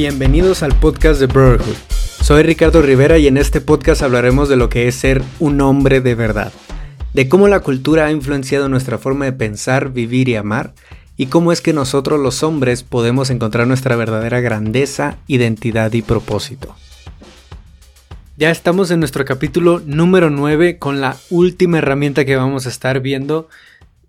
[0.00, 1.74] Bienvenidos al podcast de Brotherhood.
[2.22, 6.00] Soy Ricardo Rivera y en este podcast hablaremos de lo que es ser un hombre
[6.00, 6.52] de verdad,
[7.14, 10.72] de cómo la cultura ha influenciado nuestra forma de pensar, vivir y amar,
[11.16, 16.76] y cómo es que nosotros los hombres podemos encontrar nuestra verdadera grandeza, identidad y propósito.
[18.36, 23.00] Ya estamos en nuestro capítulo número 9 con la última herramienta que vamos a estar
[23.00, 23.48] viendo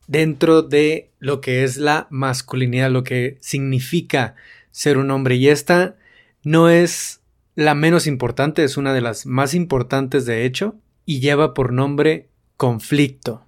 [0.06, 4.36] dentro de lo que es la masculinidad, lo que significa
[4.80, 5.36] ser un hombre.
[5.36, 5.98] Y esta
[6.42, 7.20] no es
[7.54, 12.30] la menos importante, es una de las más importantes de hecho, y lleva por nombre
[12.56, 13.46] conflicto.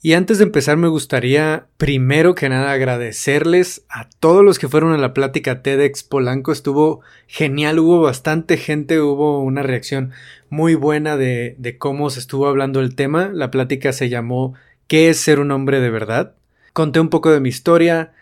[0.00, 4.94] Y antes de empezar me gustaría primero que nada agradecerles a todos los que fueron
[4.94, 6.50] a la plática TEDx Polanco.
[6.50, 10.12] Estuvo genial, hubo bastante gente, hubo una reacción
[10.48, 13.30] muy buena de, cómo se estuvo hablando el tema.
[13.34, 14.54] La plática se llamó
[14.86, 16.36] ¿Qué es ser un hombre de verdad?
[16.72, 18.14] Conté un poco de mi historia,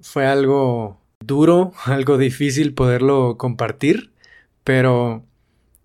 [0.00, 0.98] fue algo
[1.28, 4.10] duro, algo difícil poderlo compartir,
[4.64, 5.24] pero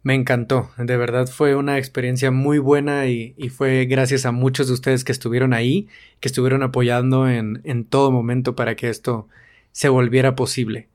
[0.01, 4.73] me encantó, de verdad fue una experiencia muy buena y, fue gracias a muchos de
[4.73, 5.87] ustedes que estuvieron ahí,
[6.19, 9.29] que estuvieron apoyando en, en todo momento para que esto
[9.71, 10.89] se volviera posible.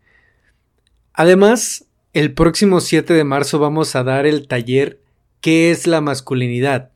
[1.15, 4.99] Además, el próximo 7 de marzo vamos a dar el taller
[5.41, 6.91] ¿Qué es la masculinidad?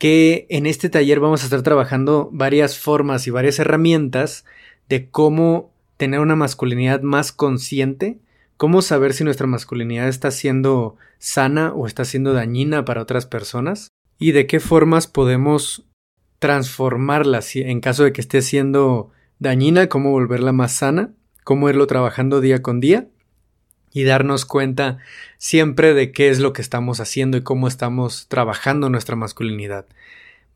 [0.00, 4.46] que en este taller vamos a estar trabajando varias formas y varias herramientas
[4.88, 5.69] de cómo
[6.00, 8.20] tener una masculinidad más consciente,
[8.56, 13.88] cómo saber si nuestra masculinidad está siendo sana o está siendo dañina para otras personas
[14.18, 15.84] y de qué formas podemos
[16.38, 21.10] transformarla en caso de que esté siendo dañina, cómo volverla más sana,
[21.44, 23.06] cómo irlo trabajando día con día
[23.92, 24.96] y darnos cuenta
[25.36, 29.84] siempre de qué es lo que estamos haciendo y cómo estamos trabajando nuestra masculinidad.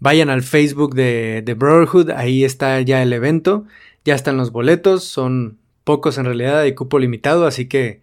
[0.00, 3.66] Vayan al Facebook de, de Brotherhood, ahí está ya el evento,
[4.04, 8.02] ya están los boletos, son pocos en realidad, hay cupo limitado, así que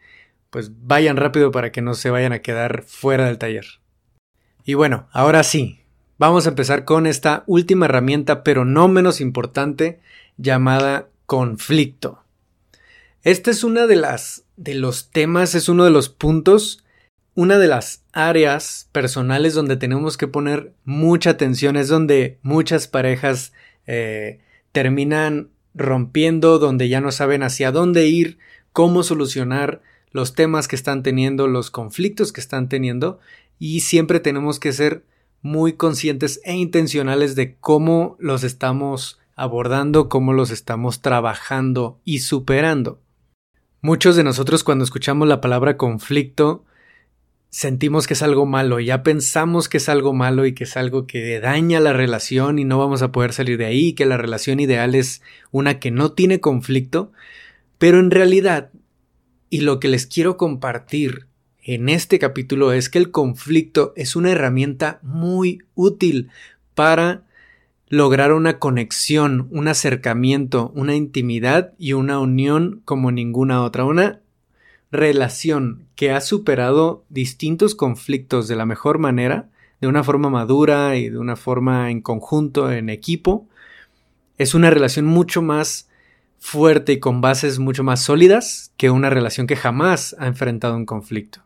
[0.50, 3.66] pues vayan rápido para que no se vayan a quedar fuera del taller.
[4.64, 5.80] Y bueno, ahora sí,
[6.18, 10.00] vamos a empezar con esta última herramienta, pero no menos importante,
[10.38, 12.24] llamada conflicto.
[13.24, 16.84] Esta es una de las de los temas, es uno de los puntos,
[17.34, 23.54] una de las áreas personales donde tenemos que poner mucha atención, es donde muchas parejas
[23.88, 24.40] eh,
[24.72, 28.38] terminan rompiendo, donde ya no saben hacia dónde ir,
[28.74, 33.20] cómo solucionar los temas que están teniendo, los conflictos que están teniendo,
[33.60, 35.06] y siempre tenemos que ser
[35.42, 43.00] muy conscientes e intencionales de cómo los estamos abordando, cómo los estamos trabajando y superando.
[43.82, 46.66] Muchos de nosotros cuando escuchamos la palabra conflicto
[47.52, 51.06] sentimos que es algo malo, ya pensamos que es algo malo y que es algo
[51.06, 54.62] que daña la relación y no vamos a poder salir de ahí, que la relación
[54.62, 57.12] ideal es una que no tiene conflicto,
[57.78, 58.72] pero en realidad,
[59.50, 61.28] y lo que les quiero compartir
[61.62, 66.30] en este capítulo es que el conflicto es una herramienta muy útil
[66.74, 67.26] para
[67.90, 74.21] lograr una conexión, un acercamiento, una intimidad y una unión como ninguna otra, una
[74.92, 81.10] relación que ha superado distintos conflictos de la mejor manera, de una forma madura y
[81.10, 83.48] de una forma en conjunto, en equipo,
[84.38, 85.90] es una relación mucho más
[86.40, 90.86] fuerte y con bases mucho más sólidas que una relación que jamás ha enfrentado un
[90.86, 91.44] conflicto.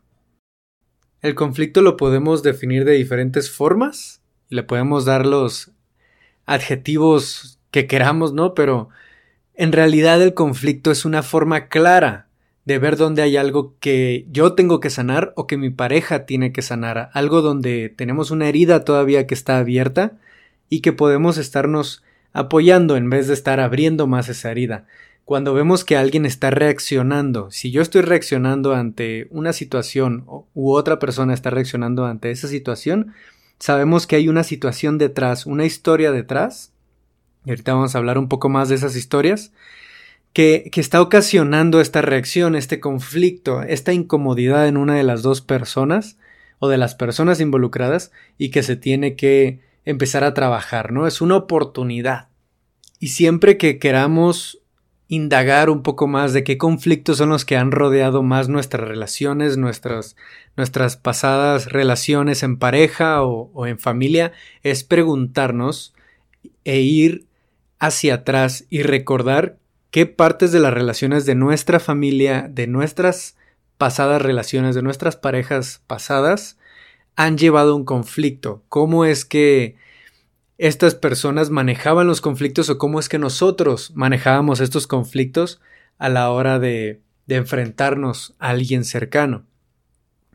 [1.22, 5.72] El conflicto lo podemos definir de diferentes formas le podemos dar los
[6.44, 8.54] adjetivos que queramos, ¿no?
[8.54, 8.88] Pero
[9.54, 12.25] en realidad el conflicto es una forma clara
[12.66, 16.52] de ver dónde hay algo que yo tengo que sanar o que mi pareja tiene
[16.52, 20.18] que sanar, algo donde tenemos una herida todavía que está abierta
[20.68, 24.86] y que podemos estarnos apoyando en vez de estar abriendo más esa herida.
[25.24, 30.98] Cuando vemos que alguien está reaccionando, si yo estoy reaccionando ante una situación u otra
[30.98, 33.14] persona está reaccionando ante esa situación,
[33.60, 36.72] sabemos que hay una situación detrás, una historia detrás,
[37.44, 39.52] y ahorita vamos a hablar un poco más de esas historias,
[40.36, 46.18] que, está ocasionando esta reacción, este conflicto, esta incomodidad en una de las dos personas
[46.58, 51.06] o de las personas involucradas y que se tiene que empezar a trabajar, ¿no?
[51.06, 52.28] Es una oportunidad.
[53.00, 54.60] Y siempre que queramos
[55.08, 59.56] indagar un poco más de qué conflictos son los que han rodeado más nuestras relaciones,
[59.56, 60.16] nuestras,
[60.54, 65.94] nuestras pasadas relaciones en pareja o en familia, es preguntarnos
[66.64, 67.24] e ir
[67.78, 69.56] hacia atrás y recordar
[69.96, 73.34] qué partes de las relaciones de nuestra familia, de nuestras
[73.78, 76.58] pasadas relaciones, de nuestras parejas pasadas,
[77.14, 79.76] han llevado un conflicto, cómo es que
[80.58, 85.62] estas personas manejaban los conflictos o cómo es que nosotros manejábamos estos conflictos
[85.96, 89.46] a la hora de, de enfrentarnos a alguien cercano,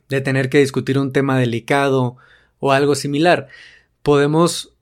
[0.09, 2.17] de tener que discutir un tema delicado
[2.57, 3.47] o algo similar.
[4.01, 4.73] Podemos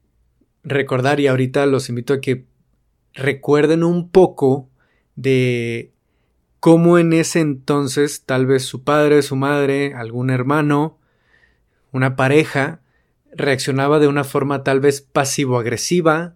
[0.64, 2.46] recordar, y ahorita los invito a que
[3.14, 4.69] recuerden un poco
[5.22, 5.92] de
[6.60, 10.98] cómo en ese entonces tal vez su padre, su madre, algún hermano,
[11.92, 12.80] una pareja,
[13.34, 16.36] reaccionaba de una forma tal vez pasivo-agresiva,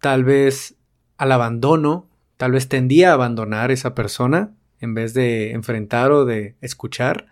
[0.00, 0.74] tal vez
[1.16, 6.56] al abandono, tal vez tendía a abandonar esa persona en vez de enfrentar o de
[6.60, 7.26] escuchar,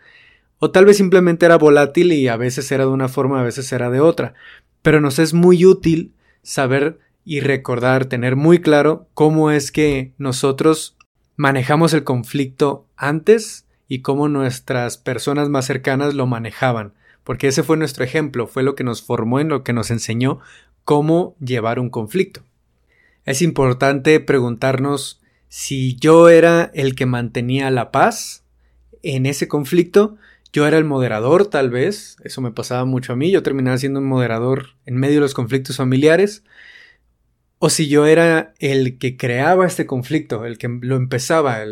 [0.59, 3.73] o tal vez simplemente era volátil y a veces era de una forma, a veces
[3.73, 4.35] era de otra.
[4.81, 10.97] Pero nos es muy útil saber y recordar, tener muy claro cómo es que nosotros
[11.37, 16.93] manejamos el conflicto antes y cómo nuestras personas más cercanas lo manejaban,
[17.25, 20.41] porque ese fue nuestro ejemplo, fue lo que nos formó en lo que nos enseñó
[20.85, 22.43] cómo llevar un conflicto.
[23.25, 28.45] Es importante preguntarnos si yo era el que mantenía la paz
[29.03, 30.17] en ese conflicto,
[30.53, 34.01] yo era el moderador tal vez, eso me pasaba mucho a mí, yo terminaba siendo
[34.01, 36.45] un moderador en medio de los conflictos familiares,
[37.65, 41.65] o si yo era el que creaba este conflicto, el que lo empezaba,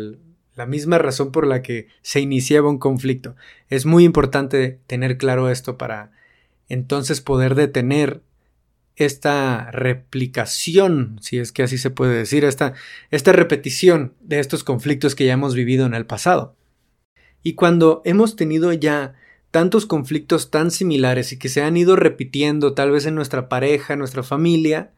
[0.55, 3.35] la misma razón por la que se iniciaba un conflicto.
[3.67, 6.13] Es muy importante tener claro esto para
[6.69, 8.21] entonces poder detener
[8.95, 12.73] esta replicación, si es que así se puede decir, esta,
[13.09, 16.55] esta repetición de estos conflictos que ya hemos vivido en el pasado.
[17.43, 19.15] Y cuando hemos tenido ya
[19.51, 23.91] tantos conflictos tan similares y que se han ido repitiendo tal vez en nuestra pareja,
[23.91, 24.93] en nuestra familia,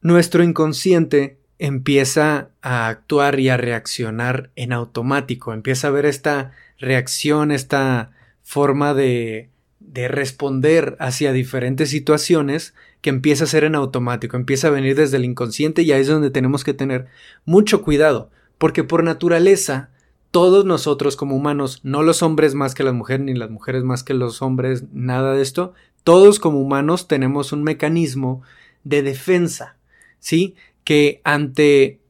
[0.00, 7.50] nuestro inconsciente empieza a actuar y a reaccionar en automático, empieza a ver esta reacción,
[7.50, 8.12] esta
[8.42, 9.50] forma de,
[9.80, 15.16] de responder hacia diferentes situaciones que empieza a ser en automático, empieza a venir desde
[15.16, 17.06] el inconsciente y ahí es donde tenemos que tener
[17.44, 19.90] mucho cuidado, porque por naturaleza
[20.30, 24.04] todos nosotros como humanos, no los hombres más que las mujeres, ni las mujeres más
[24.04, 25.74] que los hombres, nada de esto,
[26.04, 28.42] todos como humanos tenemos un mecanismo
[28.84, 29.77] de defensa
[30.20, 30.56] ¿sí?
[30.84, 32.00] Que ante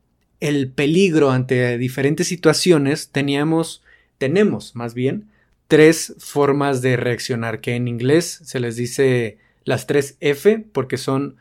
[0.40, 3.82] el peligro, ante diferentes situaciones, teníamos,
[4.18, 5.28] tenemos más bien,
[5.66, 11.36] tres formas de reaccionar, que en inglés se les dice las tres F, porque son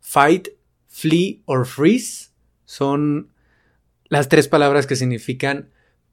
[0.00, 0.48] fight,
[0.88, 2.30] flee or freeze.
[2.64, 3.30] Son
[4.08, 5.70] las tres palabras que significan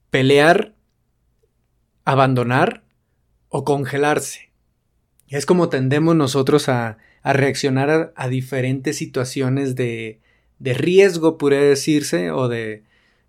[0.09, 0.75] pelear,
[2.05, 2.83] abandonar
[3.49, 4.51] o congelarse.
[5.29, 6.97] Es como tendemos nosotros a,
[7.27, 10.21] a reaccionar a, diferentes situaciones de,
[10.59, 12.83] de riesgo, podría decirse, o de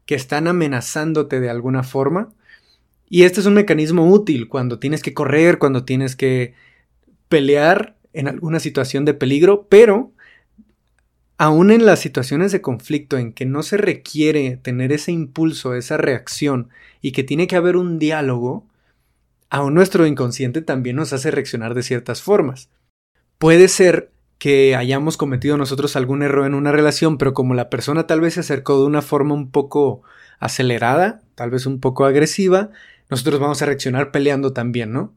[0.07, 2.33] que están amenazándote de alguna forma.
[3.11, 6.55] Y este es un mecanismo útil cuando tienes que correr, cuando tienes que
[7.29, 10.13] pelear en alguna situación de peligro, pero
[11.37, 15.97] aún en las situaciones de conflicto en que no se requiere tener ese impulso, esa
[15.97, 16.69] reacción,
[17.03, 18.65] y que tiene que haber un diálogo,
[19.51, 22.69] aún nuestro inconsciente también nos hace reaccionar de ciertas formas.
[23.39, 28.07] Puede ser que hayamos cometido nosotros algún error en una relación, pero como la persona
[28.07, 30.03] tal vez se acercó de una forma un poco
[30.41, 32.71] acelerada, tal vez un poco agresiva,
[33.11, 35.15] nosotros vamos a reaccionar peleando también, ¿no?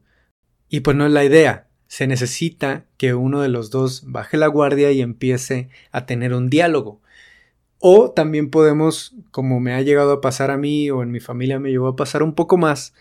[0.68, 1.66] Y pues no es la idea.
[1.88, 6.48] Se necesita que uno de los dos baje la guardia y empiece a tener un
[6.48, 7.00] diálogo.
[7.80, 11.58] O también podemos, como me ha llegado a pasar a mí o en mi familia
[11.58, 12.94] me llegó a pasar un poco más,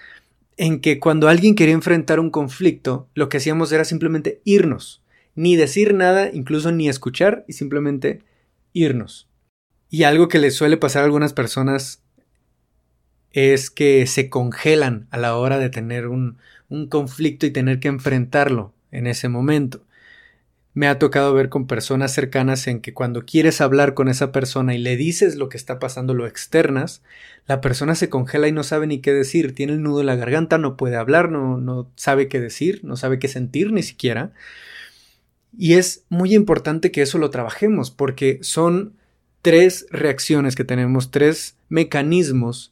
[0.57, 5.00] en que cuando alguien quería enfrentar un conflicto, lo que hacíamos era simplemente irnos
[5.35, 8.21] ni decir nada, incluso ni escuchar y simplemente
[8.73, 9.27] irnos.
[9.89, 12.01] Y algo que les suele pasar a algunas personas
[13.31, 16.37] es que se congelan a la hora de tener un,
[16.69, 19.85] un conflicto y tener que enfrentarlo en ese momento.
[20.73, 24.73] Me ha tocado ver con personas cercanas en que cuando quieres hablar con esa persona
[24.73, 27.03] y le dices lo que está pasando, lo externas,
[27.45, 30.15] la persona se congela y no sabe ni qué decir, tiene el nudo en la
[30.15, 34.31] garganta, no puede hablar, no, no sabe qué decir, no sabe qué sentir ni siquiera.
[35.57, 38.93] Y es muy importante que eso lo trabajemos porque son
[39.41, 42.71] tres reacciones que tenemos, tres mecanismos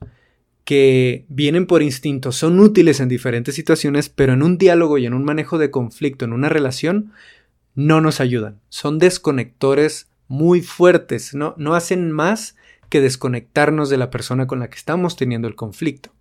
[0.63, 5.15] que vienen por instinto, son útiles en diferentes situaciones, pero en un diálogo y en
[5.15, 7.11] un manejo de conflicto, en una relación,
[7.73, 8.59] no nos ayudan.
[8.69, 12.55] Son desconectores muy fuertes, no, no hacen más
[12.89, 16.11] que desconectarnos de la persona con la que estamos teniendo el conflicto.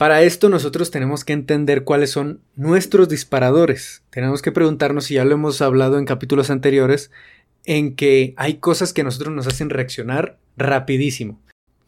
[0.00, 4.02] Para esto nosotros tenemos que entender cuáles son nuestros disparadores.
[4.08, 7.10] Tenemos que preguntarnos, si ya lo hemos hablado en capítulos anteriores,
[7.66, 11.38] en que hay cosas que a nosotros nos hacen reaccionar rapidísimo.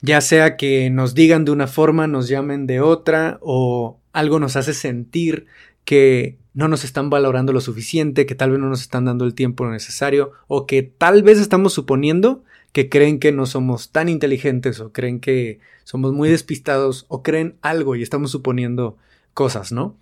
[0.03, 4.57] Ya sea que nos digan de una forma, nos llamen de otra, o algo nos
[4.57, 5.47] hace sentir
[5.87, 9.33] que no nos están valorando lo suficiente, que tal vez no nos están dando el
[9.33, 14.81] tiempo necesario o que tal vez estamos suponiendo que creen que no somos tan inteligentes
[14.81, 18.97] o creen que somos muy despistados o creen algo y estamos suponiendo
[19.35, 19.97] cosas, ¿no?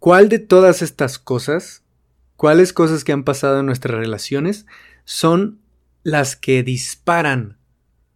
[0.00, 1.82] ¿Cuál de todas estas cosas,
[2.36, 4.66] cuáles cosas que han pasado en nuestras relaciones
[5.04, 5.60] son
[6.02, 7.56] las que disparan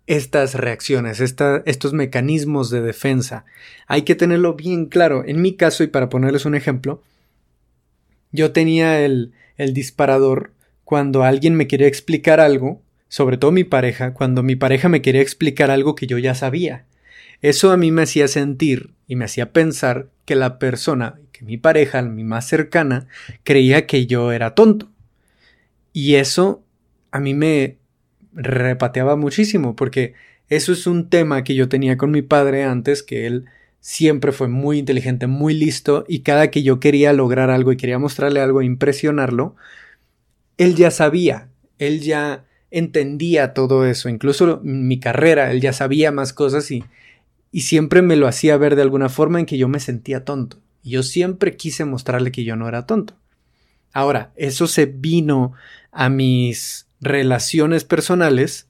[0.06, 3.44] estas reacciones, estos mecanismos de defensa?
[3.86, 5.22] Hay que tenerlo bien claro.
[5.24, 7.02] En mi caso, y para ponerles un ejemplo,
[8.32, 10.52] yo tenía el, el disparador
[10.84, 15.22] cuando alguien me quería explicar algo, sobre todo mi pareja, cuando mi pareja me quería
[15.22, 16.84] explicar algo que yo ya sabía.
[17.40, 21.56] Eso a mí me hacía sentir y me hacía pensar que la persona, que mi
[21.56, 23.06] pareja, mi más cercana,
[23.44, 24.90] creía que yo era tonto.
[25.92, 26.62] Y eso
[27.10, 27.78] a mí me
[28.32, 30.14] repateaba muchísimo, porque
[30.48, 33.46] eso es un tema que yo tenía con mi padre antes, que él
[33.80, 37.98] siempre fue muy inteligente, muy listo, y cada que yo quería lograr algo y quería
[37.98, 39.56] mostrarle algo, impresionarlo,
[40.58, 41.48] él ya sabía,
[41.78, 46.84] él ya entendía todo eso, incluso mi carrera, él ya sabía más cosas y,
[47.50, 50.58] y siempre me lo hacía ver de alguna forma en que yo me sentía tonto.
[50.82, 53.14] Yo siempre quise mostrarle que yo no era tonto.
[53.92, 55.52] Ahora, eso se vino
[55.92, 58.68] a mis relaciones personales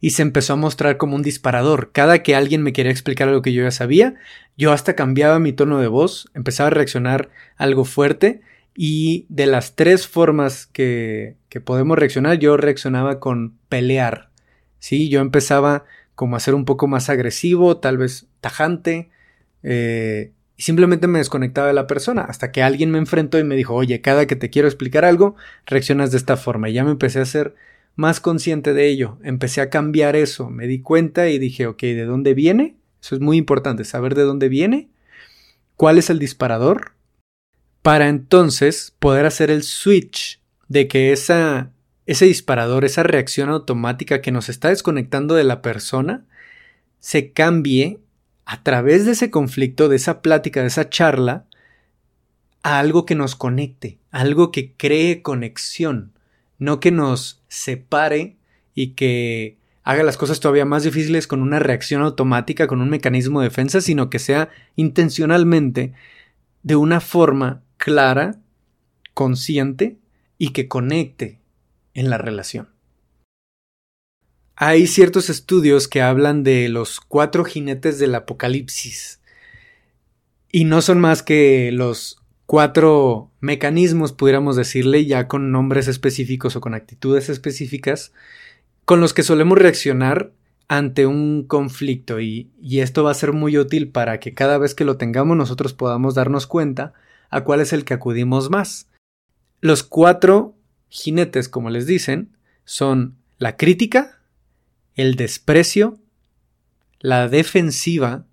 [0.00, 1.90] y se empezó a mostrar como un disparador.
[1.92, 4.14] Cada que alguien me quería explicar algo que yo ya sabía,
[4.56, 8.40] yo hasta cambiaba mi tono de voz, empezaba a reaccionar algo fuerte
[8.74, 14.30] y de las tres formas que, podemos reaccionar, yo reaccionaba con pelear.
[14.78, 15.84] Sí, yo empezaba
[16.14, 19.10] como a ser un poco más agresivo, tal vez tajante,
[19.62, 23.56] eh, y simplemente me desconectaba de la persona hasta que alguien me enfrentó y me
[23.56, 25.34] dijo, oye, cada que te quiero explicar algo,
[25.66, 26.68] reaccionas de esta forma.
[26.68, 27.54] Y ya me empecé a ser
[27.96, 32.04] más consciente de ello, empecé a cambiar eso, me di cuenta y dije, ok, ¿de
[32.04, 32.76] dónde viene?
[33.02, 34.88] Eso es muy importante, saber de dónde viene,
[35.76, 36.92] cuál es el disparador,
[37.82, 41.70] para entonces poder hacer el switch de que esa,
[42.06, 46.24] ese disparador, esa reacción automática que nos está desconectando de la persona,
[46.98, 47.98] se cambie
[48.44, 51.46] a través de ese conflicto, de esa plática, de esa charla,
[52.62, 56.12] a algo que nos conecte, algo que cree conexión,
[56.58, 58.36] no que nos separe
[58.74, 63.40] y que haga las cosas todavía más difíciles con una reacción automática, con un mecanismo
[63.40, 65.94] de defensa, sino que sea intencionalmente
[66.62, 68.36] de una forma clara,
[69.14, 69.96] consciente
[70.36, 71.40] y que conecte
[71.94, 72.68] en la relación.
[74.54, 79.22] Hay ciertos estudios que hablan de los cuatro jinetes del apocalipsis
[80.52, 86.60] y no son más que los cuatro mecanismos, pudiéramos decirle, ya con nombres específicos o
[86.60, 88.12] con actitudes específicas,
[88.84, 90.32] con los que solemos reaccionar
[90.68, 94.74] ante un conflicto y, y, esto va a ser muy útil para que cada vez
[94.74, 96.92] que lo tengamos nosotros podamos darnos cuenta
[97.30, 98.88] a cuál es el que acudimos más.
[99.60, 100.56] Los cuatro
[100.88, 104.20] jinetes, como les dicen, son la crítica,
[104.94, 105.98] el desprecio,
[106.98, 108.26] la defensiva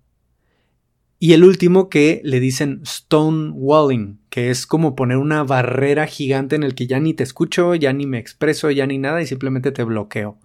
[1.18, 6.62] y el último que le dicen stonewalling, que es como poner una barrera gigante en
[6.62, 9.72] el que ya ni te escucho, ya ni me expreso, ya ni nada y simplemente
[9.72, 10.38] te bloqueo.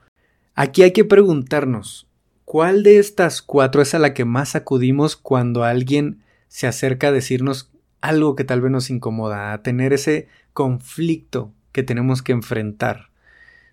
[0.56, 2.08] Aquí hay que preguntarnos,
[2.46, 7.12] ¿cuál de estas cuatro es a la que más acudimos cuando alguien se acerca a
[7.12, 7.73] decirnos
[8.04, 13.08] algo que tal vez nos incomoda, a tener ese conflicto que tenemos que enfrentar.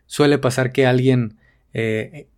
[0.07, 1.37] Suele pasar que alguien,
[1.75, 2.29] eh,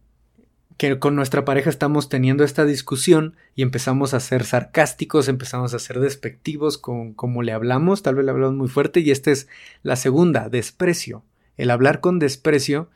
[0.79, 5.79] que con nuestra pareja estamos teniendo esta discusión y empezamos a ser sarcásticos, empezamos a
[5.79, 9.47] ser despectivos con cómo le hablamos, tal vez le hablamos muy fuerte y esta es
[9.83, 11.23] la segunda, desprecio.
[11.59, 12.89] El hablar con desprecio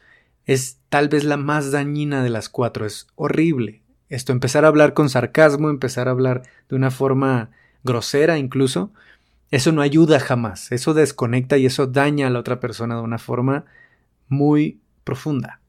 [0.47, 3.83] es tal vez la más dañina de las cuatro, es horrible.
[4.09, 7.51] Esto, empezar a hablar con sarcasmo, empezar a hablar de una forma
[7.87, 8.93] grosera incluso,
[9.51, 13.19] eso no ayuda jamás, eso desconecta y eso daña a la otra persona de una
[13.19, 13.65] forma
[14.29, 15.61] muy profunda.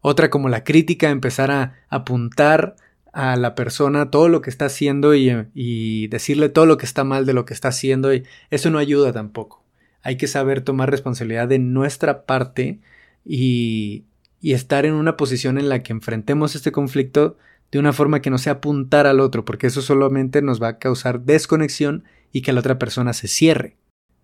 [0.00, 2.76] Otra como la crítica, empezar a apuntar
[3.12, 7.24] a la persona todo lo que está haciendo y, decirle todo lo que está mal
[7.24, 8.10] de lo que está haciendo
[8.50, 9.64] eso no ayuda tampoco.
[10.02, 12.80] Hay que saber tomar responsabilidad de nuestra parte
[13.24, 14.04] y
[14.42, 17.38] estar en una posición en la que enfrentemos este conflicto
[17.70, 20.78] de una forma que no sea apuntar al otro, porque eso solamente nos va a
[20.78, 23.76] causar desconexión y que la otra persona se cierre.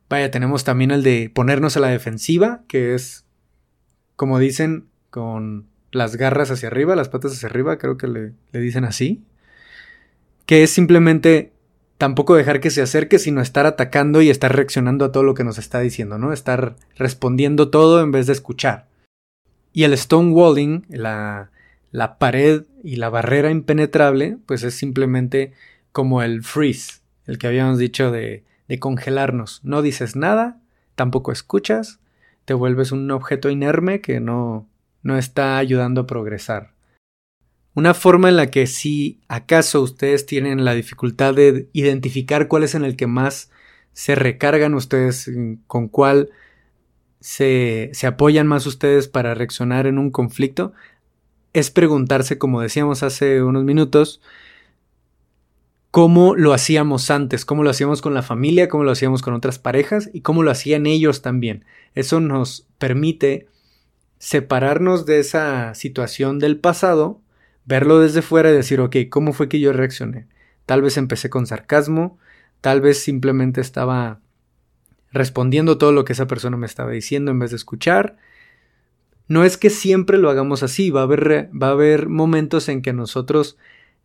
[0.09, 3.25] Vaya, tenemos también el de ponernos a la defensiva, que es,
[4.17, 8.61] como dicen, con las garras hacia arriba, las patas hacia arriba, creo que le, le
[8.61, 9.25] dicen así,
[10.47, 11.53] que es simplemente
[11.99, 15.45] tampoco dejar que se acerque, sino estar atacando y estar reaccionando a todo lo que
[15.45, 16.33] nos está diciendo, ¿no?
[16.33, 18.89] Estar respondiendo todo en vez de escuchar.
[19.73, 21.52] Y el stonewalling, la,
[21.93, 25.53] la pared y la barrera impenetrable, pues es simplemente
[25.93, 29.61] como el freeze, el que habíamos dicho de, de congelarnos.
[29.63, 30.59] No dices nada,
[30.95, 32.01] tampoco escuchas,
[32.45, 34.69] te vuelves un objeto inerme que no,
[35.03, 36.73] no está ayudando a progresar.
[37.75, 42.75] Una forma en la que si acaso ustedes tienen la dificultad de identificar cuál es
[42.75, 43.51] en el que más
[43.93, 45.31] se recargan ustedes,
[45.67, 46.31] con cuál
[47.21, 50.73] se, se apoyan más ustedes para reaccionar en un conflicto,
[51.53, 54.21] es preguntarse, como decíamos hace unos minutos,
[55.91, 59.59] cómo lo hacíamos antes, cómo lo hacíamos con la familia, cómo lo hacíamos con otras
[59.59, 61.65] parejas y cómo lo hacían ellos también.
[61.95, 63.47] Eso nos permite
[64.19, 67.21] separarnos de esa situación del pasado,
[67.67, 70.27] verlo desde fuera y decir, ok, ¿cómo fue que yo reaccioné?
[70.65, 72.19] Tal vez empecé con sarcasmo,
[72.63, 74.21] tal vez simplemente estaba
[75.11, 78.17] respondiendo todo lo que esa persona me estaba diciendo en vez de escuchar.
[79.29, 82.83] No es que siempre lo hagamos así, va a haber, va a haber momentos en
[82.83, 83.57] que nosotros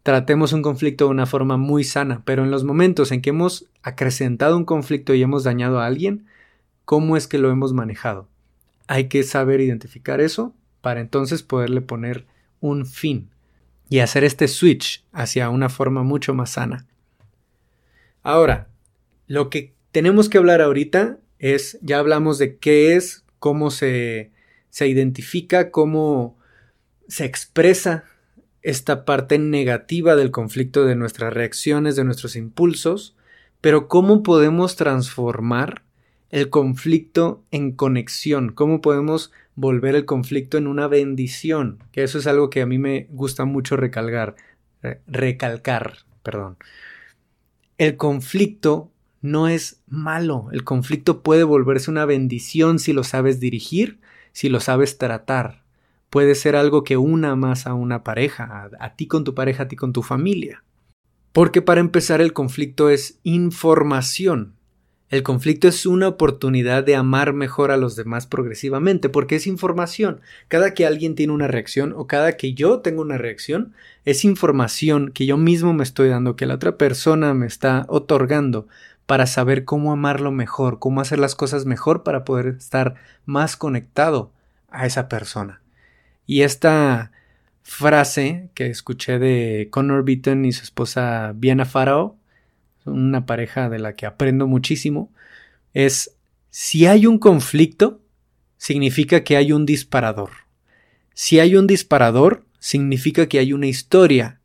[0.04, 3.66] tratemos un conflicto de una forma muy sana, pero en los momentos en que hemos
[3.84, 6.26] acrecentado un conflicto y hemos dañado a alguien,
[6.86, 8.30] ¿cómo es que lo hemos manejado?
[8.88, 12.26] Hay que saber identificar eso para entonces poderle poner
[12.62, 13.30] un fin
[13.90, 16.86] y hacer este switch hacia una forma mucho más sana.
[18.24, 18.68] Ahora,
[19.28, 24.32] lo que tenemos que hablar ahorita es, ya hablamos de qué es, cómo se,
[24.70, 26.38] se identifica, cómo
[27.08, 28.04] se expresa
[28.62, 33.16] esta parte negativa del conflicto de nuestras reacciones, de nuestros impulsos,
[33.62, 35.84] pero cómo podemos transformar
[36.30, 42.28] el conflicto en conexión, cómo podemos volver el conflicto en una bendición, que eso es
[42.28, 44.36] algo que a mí me gusta mucho recalcar,
[45.08, 46.58] recalcar, perdón.
[47.78, 54.00] El conflicto no es malo, el conflicto puede volverse una bendición si lo sabes dirigir,
[54.38, 55.64] si lo sabes tratar
[56.12, 59.68] puede ser algo que una más a una pareja, a, ti con tu pareja, a
[59.68, 60.64] ti con tu familia.
[61.32, 64.54] Porque para empezar el conflicto es información.
[65.10, 70.22] El conflicto es una oportunidad de amar mejor a los demás progresivamente, porque es información.
[70.50, 73.74] Cada que alguien tiene una reacción o cada que yo tengo una reacción,
[74.06, 78.68] es información que yo mismo me estoy dando, que la otra persona me está otorgando
[79.08, 84.32] para saber cómo amarlo mejor, cómo hacer las cosas mejor para poder estar más conectado
[84.70, 85.62] a esa persona.
[86.26, 87.12] Y esta
[87.64, 92.18] frase que escuché de Connor Beaton y su esposa Viena Farao,
[92.86, 95.12] una pareja de la que aprendo muchísimo,
[95.74, 96.16] es
[96.50, 98.02] si hay un conflicto,
[98.58, 100.32] significa que hay un disparador.
[101.14, 104.40] Si hay un disparador, significa que hay una historia.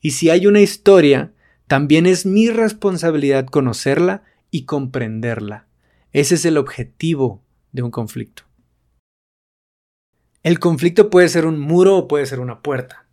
[0.00, 1.32] Y si hay una historia,
[1.66, 5.66] también es mi responsabilidad conocerla y comprenderla.
[6.12, 8.45] Ese es el objetivo de un conflicto.
[10.46, 13.04] El conflicto puede ser un muro o puede ser una puerta.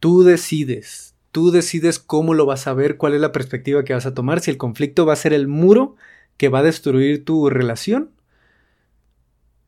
[0.00, 4.06] Tú decides, tú decides cómo lo vas a ver, cuál es la perspectiva que vas
[4.06, 5.94] a tomar, si el conflicto va a ser el muro
[6.36, 8.10] que va a destruir tu relación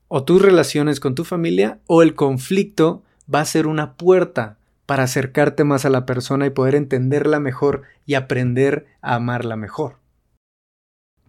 [0.09, 5.05] o tus relaciones con tu familia o el conflicto va a ser una puerta para
[5.05, 9.98] acercarte más a la persona y poder entenderla mejor y aprender a amarla mejor.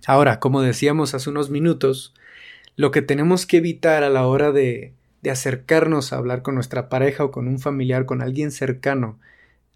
[0.07, 2.15] Ahora, como decíamos hace unos minutos,
[2.77, 6.89] lo que tenemos que evitar a la hora de de acercarnos a hablar con nuestra
[6.89, 9.19] pareja o con un familiar, con alguien cercano,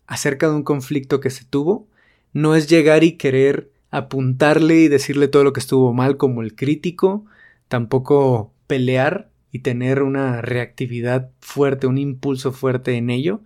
[0.07, 1.87] acerca de un conflicto que se tuvo,
[2.33, 6.55] no es llegar y querer apuntarle y decirle todo lo que estuvo mal como el
[6.55, 7.25] crítico,
[7.67, 13.41] tampoco pelear y tener una reactividad fuerte, un impulso fuerte en ello.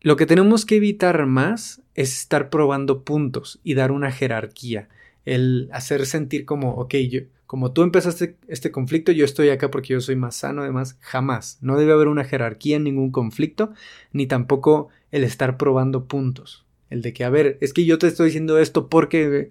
[0.00, 4.88] Lo que tenemos que evitar más es estar probando puntos y dar una jerarquía,
[5.24, 7.20] el hacer sentir como, ok, yo,
[7.52, 11.58] como tú empezaste este conflicto, yo estoy acá porque yo soy más sano, además, jamás.
[11.60, 13.74] No debe haber una jerarquía en ningún conflicto,
[14.10, 16.64] ni tampoco el estar probando puntos.
[16.88, 19.50] El de que, a ver, es que yo te estoy diciendo esto porque...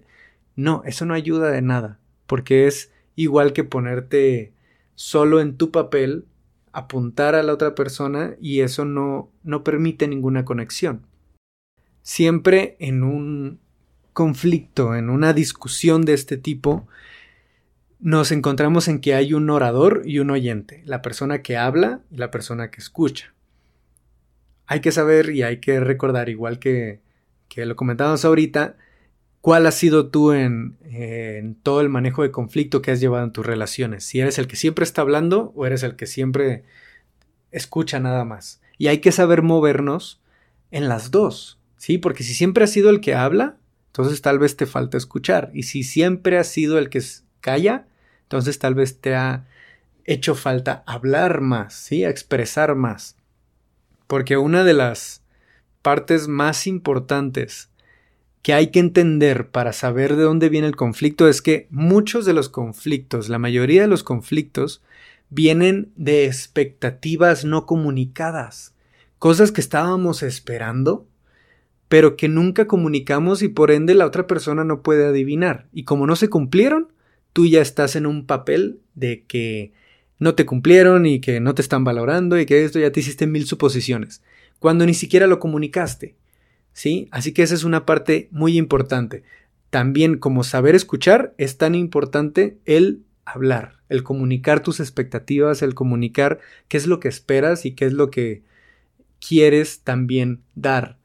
[0.56, 4.52] No, eso no ayuda de nada, porque es igual que ponerte
[4.96, 6.24] solo en tu papel,
[6.72, 11.06] apuntar a la otra persona y eso no, no permite ninguna conexión.
[12.02, 13.60] Siempre en un
[14.12, 16.88] conflicto, en una discusión de este tipo,
[18.02, 22.16] nos encontramos en que hay un orador y un oyente, la persona que habla y
[22.16, 23.32] la persona que escucha.
[24.66, 27.00] Hay que saber y hay que recordar, igual que,
[27.48, 28.76] que lo comentábamos ahorita,
[29.40, 33.32] cuál has sido tú en, en, todo el manejo de conflicto que has llevado en
[33.32, 34.02] tus relaciones.
[34.02, 36.64] Si eres el que siempre está hablando o eres el que siempre
[37.52, 38.60] escucha nada más.
[38.78, 40.20] Y hay que saber movernos
[40.72, 41.98] en las dos, ¿sí?
[41.98, 45.52] Porque si siempre has sido el que habla, entonces tal vez te falta escuchar.
[45.54, 47.00] Y si siempre has sido el que
[47.40, 47.86] calla,
[48.32, 49.44] entonces tal vez te ha
[50.06, 52.02] hecho falta hablar más, ¿sí?
[52.02, 53.18] expresar más.
[54.06, 55.22] Porque una de las
[55.82, 57.68] partes más importantes
[58.40, 62.32] que hay que entender para saber de dónde viene el conflicto es que muchos de
[62.32, 64.80] los conflictos, la mayoría de los conflictos,
[65.28, 68.74] vienen de expectativas no comunicadas,
[69.18, 71.06] cosas que estábamos esperando,
[71.90, 75.66] pero que nunca comunicamos y por ende la otra persona no puede adivinar.
[75.70, 76.88] Y como no se cumplieron,
[77.32, 79.72] tú ya estás en un papel de que
[80.18, 83.26] no te cumplieron y que no te están valorando y que esto ya te hiciste
[83.26, 84.22] mil suposiciones,
[84.58, 86.14] cuando ni siquiera lo comunicaste.
[86.72, 87.08] ¿Sí?
[87.10, 89.24] Así que esa es una parte muy importante.
[89.68, 96.40] También como saber escuchar es tan importante el hablar, el comunicar tus expectativas, el comunicar
[96.68, 98.42] qué es lo que esperas y qué es lo que
[99.26, 100.98] quieres también dar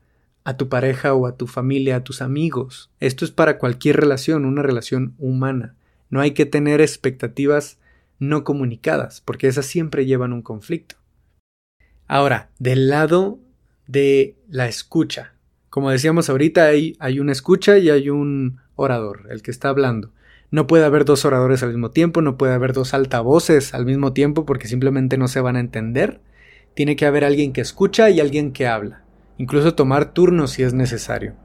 [0.44, 2.90] a tu pareja o a tu familia, a tus amigos.
[3.00, 5.76] Esto es para cualquier relación, una relación humana.
[6.10, 7.80] No hay que tener expectativas
[8.20, 10.96] no comunicadas, porque esas siempre llevan un conflicto.
[12.08, 13.40] Ahora, del lado
[13.88, 15.34] de la escucha.
[15.70, 20.12] Como decíamos ahorita, hay, hay una escucha y hay un orador, el que está hablando.
[20.50, 24.14] No puede haber dos oradores al mismo tiempo, no puede haber dos altavoces al mismo
[24.14, 26.22] tiempo porque simplemente no se van a entender.
[26.74, 29.04] Tiene que haber alguien que escucha y alguien que habla.
[29.38, 31.36] Incluso tomar turnos si es necesario.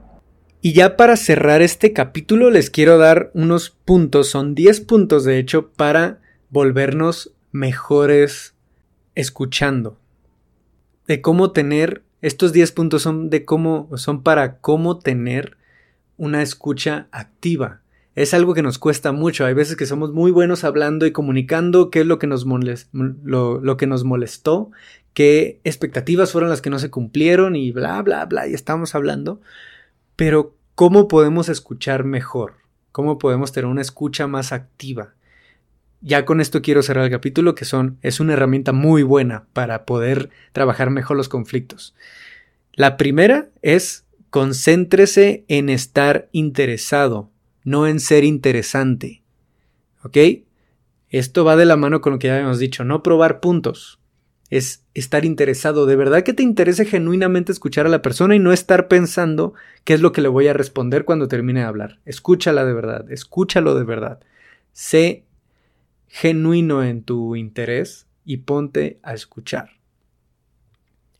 [0.64, 5.40] Y ya para cerrar este capítulo les quiero dar unos puntos, son 10 puntos de
[5.40, 6.20] hecho, para
[6.50, 8.54] volvernos mejores
[9.16, 9.98] escuchando.
[11.08, 15.56] De cómo tener, estos 10 puntos son de cómo, son para cómo tener
[16.16, 17.80] una escucha activa.
[18.14, 19.44] Es algo que nos cuesta mucho.
[19.44, 22.46] Hay veces que somos muy buenos hablando y comunicando qué es lo que nos,
[22.92, 24.70] lo, que nos molestó,
[25.12, 29.40] qué expectativas fueron las que no se cumplieron y bla, bla, bla, y estamos hablando
[30.24, 32.54] pero, ¿cómo podemos escuchar mejor?
[32.92, 35.14] ¿Cómo podemos tener una escucha más activa?
[36.00, 39.84] Ya con esto quiero cerrar el capítulo, que son, es una herramienta muy buena para
[39.84, 41.96] poder trabajar mejor los conflictos.
[42.72, 47.32] La primera es concéntrese en estar interesado,
[47.64, 49.24] no en ser interesante.
[50.04, 50.18] ¿Ok?
[51.08, 53.98] Esto va de la mano con lo que ya habíamos dicho, no probar puntos
[54.52, 58.52] es estar interesado, de verdad que te interese genuinamente escuchar a la persona y no
[58.52, 62.00] estar pensando qué es lo que le voy a responder cuando termine de hablar.
[62.04, 64.20] Escúchala de verdad, escúchalo de verdad.
[64.74, 65.24] Sé
[66.06, 69.70] genuino en tu interés y ponte a escuchar.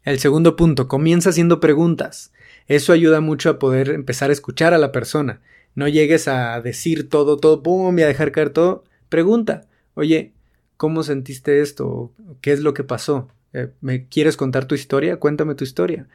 [0.04, 2.34] El segundo punto, comienza haciendo preguntas.
[2.68, 5.40] Eso ayuda mucho a poder empezar a escuchar a la persona.
[5.74, 8.84] No llegues a decir todo, todo, pum, y a dejar caer todo.
[9.08, 9.62] Pregunta,
[9.94, 10.34] oye,
[10.82, 12.12] ¿Cómo sentiste esto?
[12.40, 13.28] ¿Qué es lo que pasó?
[13.52, 15.20] Eh, ¿Me quieres contar tu historia?
[15.20, 16.08] Cuéntame tu historia.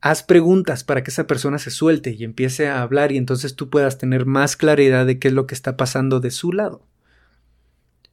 [0.00, 3.70] Haz preguntas para que esa persona se suelte y empiece a hablar y entonces tú
[3.70, 6.82] puedas tener más claridad de qué es lo que está pasando de su lado.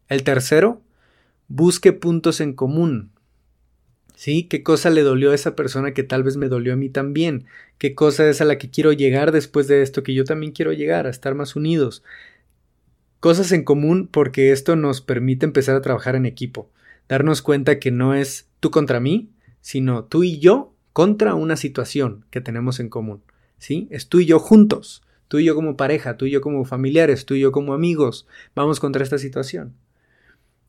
[0.09, 0.83] El tercero,
[1.47, 3.09] busque puntos en común.
[4.13, 4.43] ¿Sí?
[4.43, 7.47] ¿Qué cosa le dolió a esa persona que tal vez me dolió a mí también?
[7.79, 10.71] ¿Qué cosa es a la que quiero llegar después de esto que yo también quiero
[10.71, 12.03] llegar, a estar más unidos?
[13.25, 16.69] Cosas en común porque esto nos permite empezar a trabajar en equipo,
[17.09, 22.23] darnos cuenta que no es tú contra mí, sino tú y yo contra una situación
[22.29, 23.23] que tenemos en común.
[23.57, 23.87] ¿Sí?
[23.89, 27.25] Es tú y yo juntos, tú y yo como pareja, tú y yo como familiares,
[27.25, 29.73] tú y yo como amigos, vamos contra esta situación.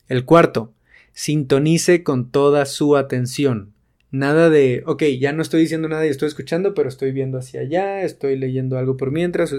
[0.09, 0.73] El cuarto,
[1.13, 3.75] sintonice con toda su atención.
[4.11, 7.61] Nada de, ok, ya no estoy diciendo nada y estoy escuchando, pero estoy viendo hacia
[7.61, 9.55] allá, estoy leyendo algo por mientras.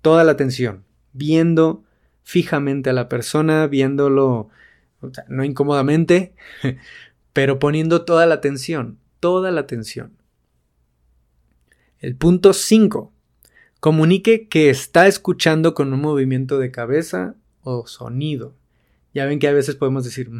[0.00, 1.82] Toda la atención, viendo
[2.22, 4.48] fijamente a la persona, viéndolo,
[5.28, 6.34] no incómodamente,
[7.32, 10.12] pero poniendo toda la atención, toda la atención.
[11.98, 13.12] El punto 5.
[13.78, 18.54] Comunique que está escuchando con un movimiento de cabeza o sonido.
[19.14, 20.30] Ya ven que a veces podemos decir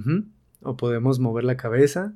[0.62, 2.14] o podemos mover la cabeza.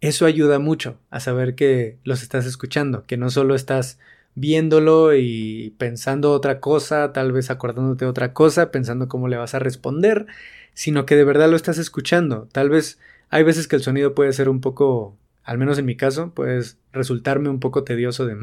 [0.00, 3.98] Eso ayuda mucho a saber que los estás escuchando, que no solo estás
[4.34, 9.54] viéndolo y pensando otra cosa, tal vez acordándote de otra cosa, pensando cómo le vas
[9.54, 10.26] a responder,
[10.74, 12.48] sino que de verdad lo estás escuchando.
[12.52, 15.96] Tal vez hay veces que el sonido puede ser un poco, al menos en mi
[15.96, 16.62] caso, puede
[16.92, 18.36] resultarme un poco tedioso de,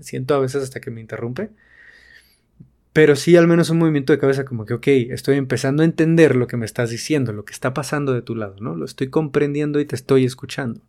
[0.00, 1.50] siento a veces hasta que me interrumpe.
[2.92, 6.34] Pero sí, al menos un movimiento de cabeza como que, ok, estoy empezando a entender
[6.34, 8.74] lo que me estás diciendo, lo que está pasando de tu lado, ¿no?
[8.74, 10.80] Lo estoy comprendiendo y te estoy escuchando.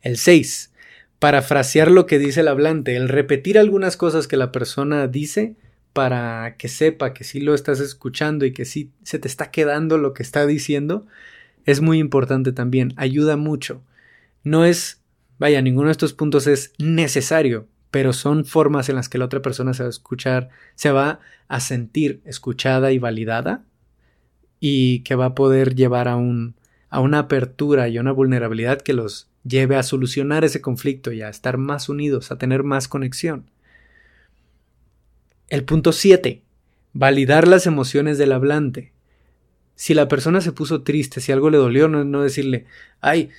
[0.00, 0.72] El 6
[1.18, 5.56] parafrasear lo que dice el hablante, el repetir algunas cosas que la persona dice
[5.92, 9.98] para que sepa que sí lo estás escuchando y que sí se te está quedando
[9.98, 11.06] lo que está diciendo,
[11.64, 13.82] es muy importante también, ayuda mucho.
[14.44, 15.02] No es,
[15.38, 19.42] vaya, ninguno de estos puntos es necesario, pero son formas en las que la otra
[19.42, 23.64] persona se va a escuchar, se va a sentir escuchada y validada
[24.60, 26.54] y que va a poder llevar a un,
[26.90, 31.22] a una apertura y a una vulnerabilidad que los lleve a solucionar ese conflicto y
[31.22, 33.50] a estar más unidos, a tener más conexión.
[35.48, 36.42] El punto 7.
[36.92, 38.92] Validar las emociones del hablante.
[39.74, 42.66] Si la persona se puso triste, si algo le dolió, no, decirle,
[43.00, 43.30] ay,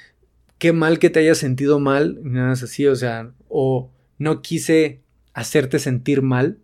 [0.57, 5.01] qué mal que te hayas sentido mal, nada es así, o sea, o no quise
[5.33, 6.57] hacerte sentir mal,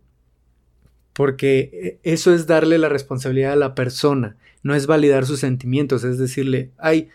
[1.14, 6.18] porque eso es darle la responsabilidad a la persona, no es validar sus sentimientos, es
[6.18, 7.10] decirle, ay,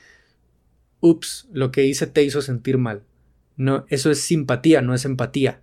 [1.01, 3.03] ups, lo que hice te hizo sentir mal.
[3.57, 5.61] No, eso es simpatía, no es empatía.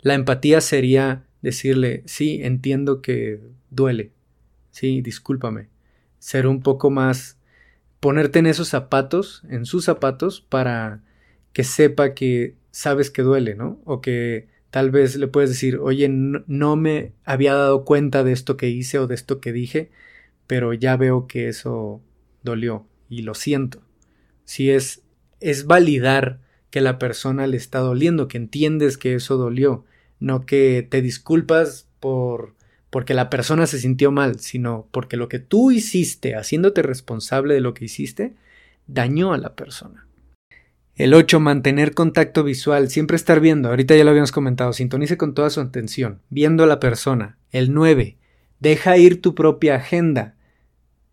[0.00, 4.12] La empatía sería decirle, sí, entiendo que duele,
[4.70, 5.68] sí, discúlpame.
[6.18, 7.38] Ser un poco más,
[8.00, 11.02] ponerte en esos zapatos, en sus zapatos, para
[11.52, 13.80] que sepa que sabes que duele, ¿no?
[13.84, 18.58] O que Tal vez le puedes decir, oye, no, me había dado cuenta de esto
[18.58, 19.90] que hice o de esto que dije,
[20.46, 22.02] pero ya veo que eso
[22.42, 23.85] dolió y lo siento.
[24.46, 25.02] Si es,
[25.40, 29.84] es validar que la persona le está doliendo, que entiendes que eso dolió,
[30.18, 32.56] no que te disculpas por
[32.96, 37.60] porque la persona se sintió mal, sino porque lo que tú hiciste, haciéndote responsable de
[37.60, 38.36] lo que hiciste,
[38.86, 40.06] dañó a la persona.
[40.94, 45.34] El 8, mantener contacto visual, siempre estar viendo, ahorita ya lo habíamos comentado, sintonice con
[45.34, 47.36] toda su atención, viendo a la persona.
[47.50, 48.16] El 9,
[48.60, 50.36] deja ir tu propia agenda.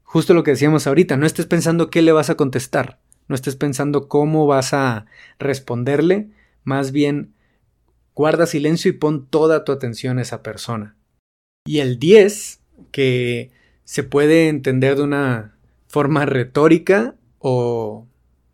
[0.03, 2.99] Justo lo que decíamos ahorita, no estés pensando qué le vas a contestar,
[3.33, 5.07] no estés pensando cómo vas a
[5.39, 6.29] responderle,
[6.63, 7.33] más bien
[8.13, 10.95] guarda silencio y pon toda tu atención a esa persona.
[11.65, 13.49] Y el 10, que
[13.85, 15.55] se puede entender de una
[15.87, 18.05] forma retórica o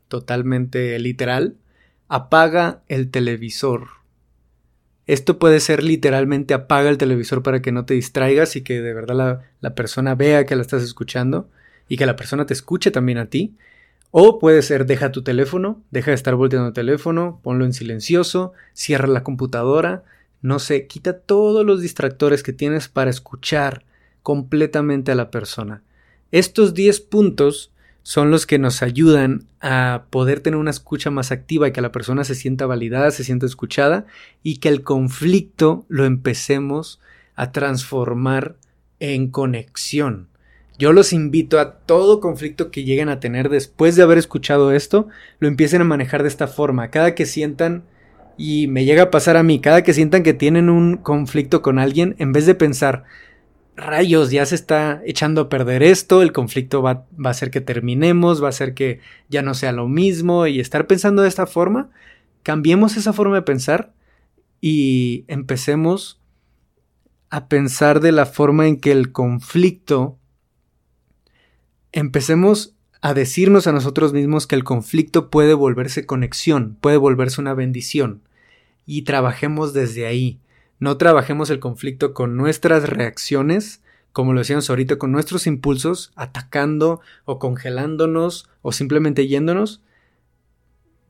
[0.07, 1.57] totalmente literal,
[2.07, 3.89] apaga el televisor.
[5.07, 8.93] Esto puede ser literalmente apaga el televisor para que no te distraigas y que de
[8.93, 11.49] verdad la, persona vea que la estás escuchando
[11.89, 13.57] y que la persona te escuche también a ti.
[14.12, 18.54] O puede ser deja tu teléfono, deja de estar volteando el teléfono, ponlo en silencioso,
[18.74, 20.04] cierra la computadora,
[20.41, 23.84] no sé, quita todos los distractores que tienes para escuchar
[24.24, 25.84] completamente a la persona.
[26.32, 31.67] Estos 10 puntos son los que nos ayudan a poder tener una escucha más activa
[31.67, 34.06] y que la persona se sienta validada, se sienta escuchada
[34.41, 37.00] y que el conflicto lo empecemos
[37.36, 38.56] a transformar
[39.00, 40.28] en conexión.
[40.79, 45.09] Yo los invito a todo conflicto que lleguen a tener después de haber escuchado esto,
[45.39, 46.89] lo empiecen a manejar de esta forma.
[46.89, 47.83] Cada que sientan,
[48.37, 51.79] y me llega a pasar a mí, cada que sientan que tienen un conflicto con
[51.79, 53.03] alguien, en vez de pensar,
[53.75, 57.59] rayos, ya se está echando a perder esto, el conflicto va, va, a hacer que
[57.59, 61.45] terminemos, va a hacer que ya no sea lo mismo y estar pensando de esta
[61.45, 61.89] forma,
[62.41, 63.91] cambiemos esa forma de pensar
[64.61, 66.21] y empecemos
[67.29, 70.18] a pensar de la forma en que el conflicto,
[71.91, 77.54] empecemos a decirnos a nosotros mismos que el conflicto puede volverse conexión, puede volverse una
[77.54, 78.21] bendición
[78.86, 80.39] y trabajemos desde ahí
[80.80, 87.02] no trabajemos el conflicto con nuestras reacciones, como lo decíamos ahorita, con nuestros impulsos, atacando
[87.25, 89.82] o congelándonos o simplemente yéndonos.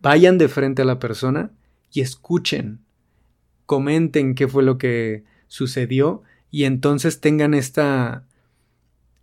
[0.02, 1.52] Vayan de frente a la persona
[1.92, 2.80] y escuchen,
[3.68, 8.24] comenten qué fue lo que sucedió y entonces tengan esta,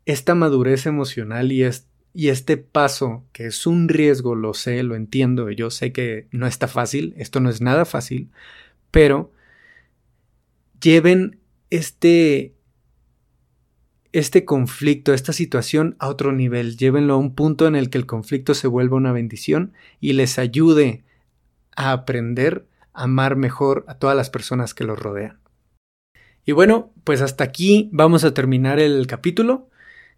[0.06, 5.70] esta madurez emocional y, este paso, que es un riesgo, lo sé, lo entiendo, yo
[5.70, 8.30] sé que no está fácil, esto no es nada fácil,
[8.90, 9.32] pero
[10.80, 12.54] lleven este,
[14.12, 18.06] este conflicto, esta situación a otro nivel, llévenlo a un punto en el que el
[18.06, 21.04] conflicto se vuelva una bendición y les ayude
[21.74, 25.38] a aprender a amar mejor a todas las personas que los rodean.
[26.46, 29.68] Y bueno, pues hasta aquí vamos a terminar el capítulo.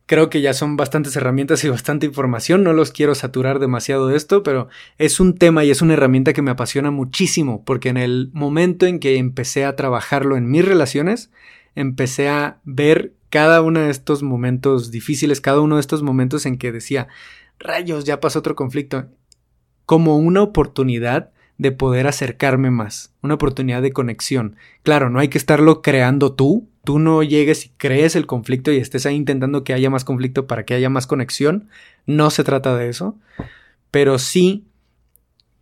[0.09, 4.17] Creo que ya son bastantes herramientas y bastante información, no los quiero saturar demasiado de
[4.17, 7.99] esto, pero es un tema y es una herramienta que me apasiona muchísimo, porque en
[7.99, 11.31] el momento en que empecé a trabajarlo en mis relaciones,
[11.75, 16.57] empecé a ver cada uno de estos momentos difíciles, cada uno de estos momentos en
[16.57, 17.09] que decía,
[17.59, 19.09] rayos, ya pasó otro conflicto,
[19.85, 24.57] como una oportunidad de poder acercarme más, una oportunidad de conexión.
[24.85, 28.79] Claro, no hay que estarlo creando tú, tú no llegues y crees el conflicto y
[28.79, 31.69] estés ahí intentando que haya más conflicto para que haya más conexión.
[32.07, 33.19] No se trata de eso.
[33.91, 34.65] Pero sí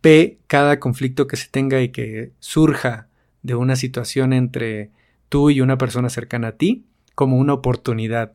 [0.01, 3.09] ve cada conflicto que se tenga y que surja
[3.41, 4.89] de una situación entre
[5.27, 8.31] tú y una persona cercana a ti como una oportunidad.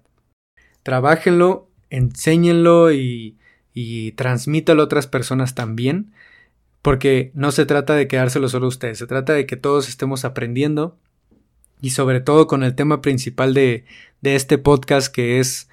[0.82, 3.38] Trabájenlo, enséñenlo y,
[3.72, 6.12] y transmítalo a otras personas también,
[6.82, 10.26] porque no se trata de quedárselo solo a ustedes, se trata de que todos estemos
[10.26, 10.98] aprendiendo
[11.82, 13.84] y sobre todo con el tema principal de,
[14.22, 15.68] de este podcast que es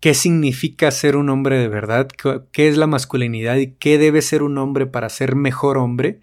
[0.00, 2.08] qué significa ser un hombre de verdad,
[2.52, 6.20] qué es la masculinidad y qué debe ser un hombre para ser mejor hombre,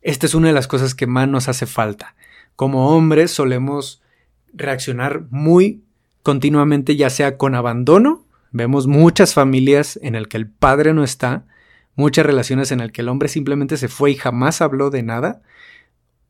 [0.00, 2.16] esta es una de las cosas que más nos hace falta.
[2.56, 4.02] Como hombres solemos
[4.52, 5.82] reaccionar muy
[6.22, 11.44] continuamente, ya sea con abandono, vemos muchas familias en las que el padre no está,
[11.94, 15.42] muchas relaciones en las que el hombre simplemente se fue y jamás habló de nada,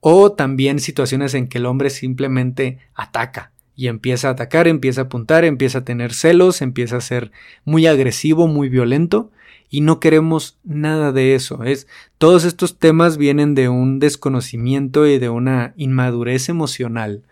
[0.04, 5.04] o también situaciones en que el hombre simplemente ataca y empieza a atacar, empieza a
[5.04, 7.30] apuntar, empieza a tener celos, empieza a ser
[7.64, 9.30] muy agresivo, muy violento
[9.70, 11.62] y no queremos nada de eso.
[11.62, 11.86] Es
[12.18, 17.22] todos estos temas vienen de un desconocimiento y de una inmadurez emocional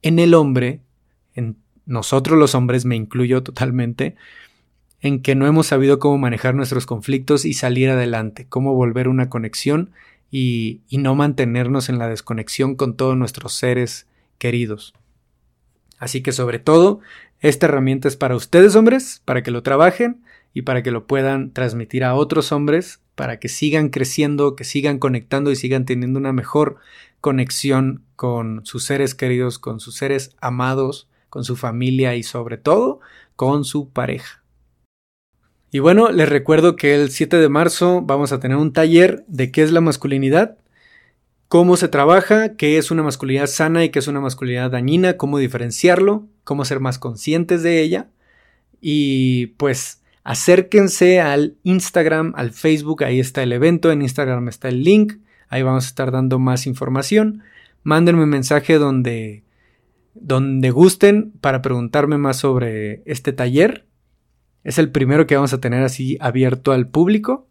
[0.00, 0.78] en el hombre,
[1.34, 4.14] en nosotros los hombres, me incluyo totalmente,
[5.00, 9.28] en que no hemos sabido cómo manejar nuestros conflictos y salir adelante, cómo volver una
[9.28, 9.90] conexión
[10.36, 14.92] y, no mantenernos en la desconexión con todos nuestros seres queridos.
[15.96, 16.98] Así que sobre todo,
[17.38, 21.52] esta herramienta es para ustedes hombres, para que lo trabajen y para que lo puedan
[21.52, 26.32] transmitir a otros hombres, para que sigan creciendo, que sigan conectando y sigan teniendo una
[26.32, 26.78] mejor
[27.20, 32.98] conexión con sus seres queridos, con sus seres amados, con su familia y sobre todo
[33.36, 34.43] con su pareja.
[35.74, 39.50] Y bueno, les recuerdo que el 7 de marzo vamos a tener un taller de
[39.50, 40.56] qué es la masculinidad,
[41.48, 45.38] cómo se trabaja, qué es una masculinidad sana y qué es una masculinidad dañina, cómo
[45.38, 48.06] diferenciarlo, cómo ser más conscientes de ella.
[48.80, 54.84] Y pues acérquense al Instagram, al Facebook, ahí está el evento, en Instagram está el
[54.84, 55.14] link,
[55.48, 57.42] ahí vamos a estar dando más información.
[57.82, 59.42] Mándenme un mensaje donde
[60.14, 63.86] donde gusten para preguntarme más sobre este taller
[64.64, 67.46] es el primero que vamos a tener así abierto al público.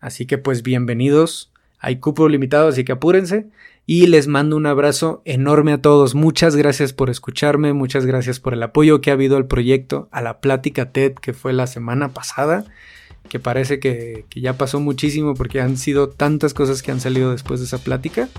[0.00, 1.52] Así que pues bienvenidos.
[1.78, 3.46] Hay cupo limitado, así que apúrense.
[3.86, 6.14] Y les mando un abrazo enorme a todos.
[6.14, 10.22] Muchas gracias por escucharme, muchas gracias por el apoyo que ha habido al proyecto, a
[10.22, 12.64] la plática TED que fue la semana pasada,
[13.28, 17.32] que parece que, que ya pasó muchísimo porque han sido tantas cosas que han salido
[17.32, 18.30] después de esa plática.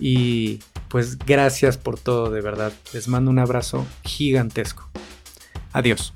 [0.00, 2.72] Y pues gracias por todo, de verdad.
[2.92, 4.88] Les mando un abrazo gigantesco.
[5.72, 6.12] Adiós.